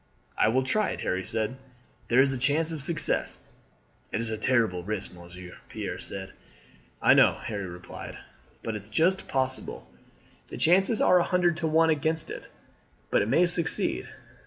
[0.35, 1.57] "I will try it," Harry said;
[2.07, 3.37] "there is a chance of success."
[4.11, 6.31] "It is a terrible risk, monsieur," Pierre said.
[7.03, 8.17] "I know it," Harry replied;
[8.63, 9.87] "but it is just possible.
[10.47, 12.47] The chances are a hundred to one against it,
[13.11, 14.09] but it may succeed.